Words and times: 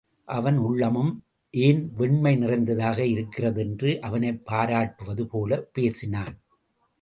அவன் 0.25 0.57
உள்ளமும் 0.57 1.23
ஏன் 1.49 1.91
வெண்மை 1.93 2.35
நிறைந்ததாக 2.35 3.05
இருக்கிறது 3.05 3.61
என்று 3.61 4.01
அவனைப் 4.01 4.45
பாராட்டுவது 4.45 5.25
போலப் 5.25 5.73
பேசினான். 5.73 6.41